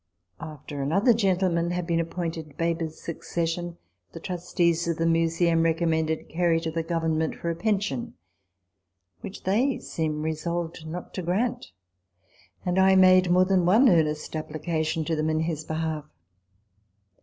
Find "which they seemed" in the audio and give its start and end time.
9.19-10.23